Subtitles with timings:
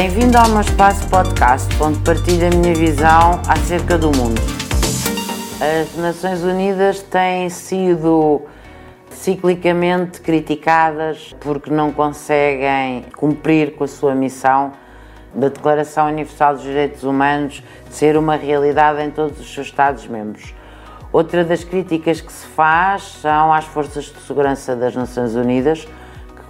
[0.00, 4.40] Bem-vindo ao meu espaço podcast, onde partilho a minha visão acerca do mundo.
[5.60, 8.42] As Nações Unidas têm sido
[9.10, 14.70] ciclicamente criticadas porque não conseguem cumprir com a sua missão
[15.34, 20.54] da Declaração Universal dos Direitos Humanos ser uma realidade em todos os seus Estados-membros.
[21.12, 25.88] Outra das críticas que se faz são às forças de segurança das Nações Unidas,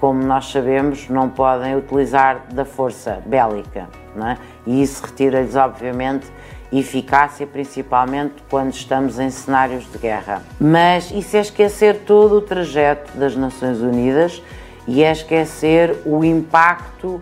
[0.00, 4.36] como nós sabemos, não podem utilizar da força bélica, é?
[4.66, 6.26] e isso retira-lhes, obviamente,
[6.72, 10.42] eficácia, principalmente quando estamos em cenários de guerra.
[10.60, 14.42] Mas isso é esquecer todo o trajeto das Nações Unidas
[14.86, 17.20] e é esquecer o impacto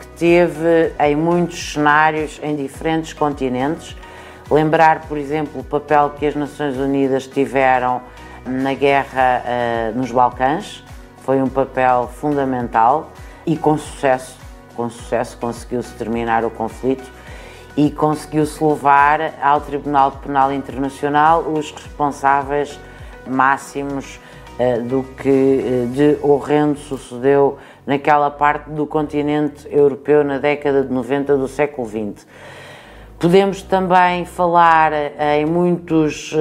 [0.00, 3.96] que teve em muitos cenários em diferentes continentes.
[4.50, 8.02] Lembrar, por exemplo, o papel que as Nações Unidas tiveram
[8.46, 10.83] na guerra uh, nos Balcãs,
[11.24, 13.10] foi um papel fundamental
[13.46, 14.38] e com sucesso,
[14.76, 17.10] com sucesso conseguiu-se terminar o conflito
[17.76, 22.78] e conseguiu-se levar ao Tribunal Penal Internacional os responsáveis
[23.26, 24.20] máximos
[24.58, 30.92] uh, do que uh, de horrendo sucedeu naquela parte do continente europeu na década de
[30.92, 32.26] 90 do século XX.
[33.18, 36.34] Podemos também falar uh, em muitos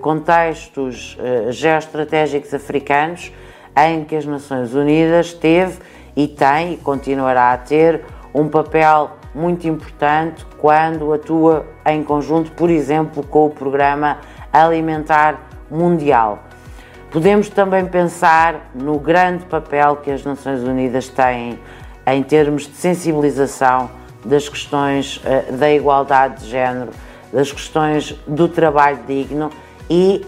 [0.00, 1.18] contextos
[1.50, 3.30] geoestratégicos africanos
[3.76, 5.78] em que as Nações Unidas teve
[6.16, 8.04] e tem e continuará a ter
[8.34, 14.18] um papel muito importante quando atua em conjunto, por exemplo, com o Programa
[14.52, 16.40] Alimentar Mundial.
[17.10, 21.58] Podemos também pensar no grande papel que as Nações Unidas têm
[22.06, 23.90] em termos de sensibilização
[24.24, 26.90] das questões eh, da igualdade de género,
[27.32, 29.50] das questões do trabalho digno
[29.88, 30.24] e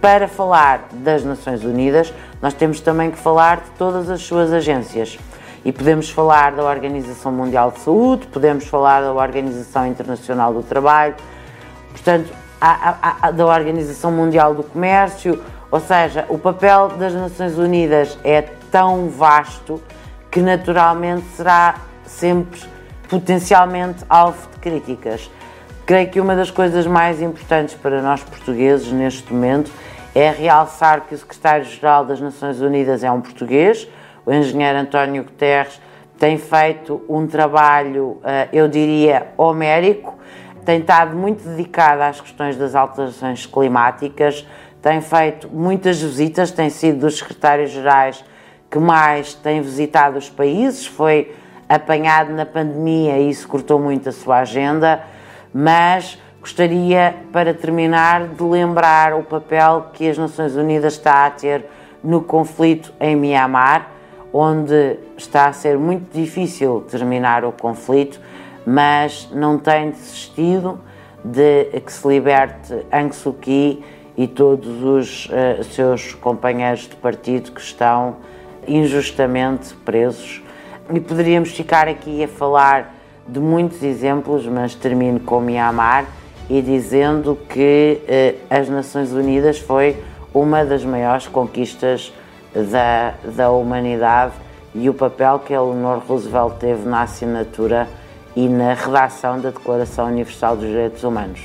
[0.00, 2.12] para falar das Nações Unidas,
[2.42, 5.18] nós temos também que falar de todas as suas agências.
[5.64, 11.14] E podemos falar da Organização Mundial de Saúde, podemos falar da Organização Internacional do Trabalho,
[11.90, 17.58] portanto, a, a, a, da Organização Mundial do Comércio, ou seja, o papel das Nações
[17.58, 19.80] Unidas é tão vasto
[20.30, 22.60] que naturalmente será sempre
[23.08, 25.30] potencialmente alvo de críticas.
[25.84, 29.70] Creio que uma das coisas mais importantes para nós portugueses neste momento
[30.14, 33.88] é realçar que o secretário-geral das Nações Unidas é um português,
[34.26, 35.80] o engenheiro António Guterres
[36.18, 40.18] tem feito um trabalho, eh, eu diria, homérico,
[40.66, 44.46] tem estado muito dedicado às questões das alterações climáticas,
[44.82, 48.22] tem feito muitas visitas, tem sido dos secretários-gerais
[48.70, 51.34] que mais tem visitado os países, foi
[51.68, 55.02] apanhado na pandemia e isso cortou muito a sua agenda,
[55.54, 61.66] mas gostaria, para terminar, de lembrar o papel que as Nações Unidas está a ter
[62.02, 64.00] no conflito em Mianmar
[64.32, 68.20] onde está a ser muito difícil terminar o conflito,
[68.64, 70.80] mas não tem desistido
[71.24, 73.84] de que se liberte Aung Suu Kyi
[74.16, 78.16] e todos os uh, seus companheiros de partido que estão
[78.66, 80.42] injustamente presos.
[80.92, 82.94] E poderíamos ficar aqui a falar
[83.26, 86.06] de muitos exemplos, mas termino com Myanmar
[86.50, 89.96] e dizendo que uh, as Nações Unidas foi
[90.34, 92.12] uma das maiores conquistas
[92.52, 94.32] da, da humanidade
[94.74, 97.88] e o papel que Eleanor Roosevelt teve na assinatura
[98.34, 101.40] e na redação da Declaração Universal dos Direitos Humanos.